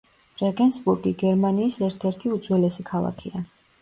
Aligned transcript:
რეგენსბურგი 0.39 1.11
გერმანიის 1.21 1.77
ერთ-ერთი 1.89 2.33
უძველესი 2.39 2.87
ქალაქია. 2.93 3.45